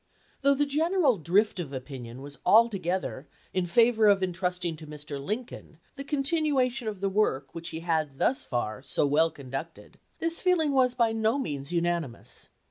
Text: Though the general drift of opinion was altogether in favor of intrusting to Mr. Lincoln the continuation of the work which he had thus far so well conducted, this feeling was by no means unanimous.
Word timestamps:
Though 0.41 0.55
the 0.55 0.65
general 0.65 1.19
drift 1.19 1.59
of 1.59 1.71
opinion 1.71 2.23
was 2.23 2.39
altogether 2.43 3.27
in 3.53 3.67
favor 3.67 4.07
of 4.07 4.23
intrusting 4.23 4.75
to 4.77 4.87
Mr. 4.87 5.23
Lincoln 5.23 5.77
the 5.95 6.03
continuation 6.03 6.87
of 6.87 7.01
the 7.01 7.07
work 7.09 7.53
which 7.53 7.69
he 7.69 7.81
had 7.81 8.17
thus 8.17 8.43
far 8.43 8.81
so 8.81 9.05
well 9.05 9.29
conducted, 9.29 9.99
this 10.17 10.39
feeling 10.41 10.71
was 10.71 10.95
by 10.95 11.11
no 11.11 11.37
means 11.37 11.71
unanimous. 11.71 12.49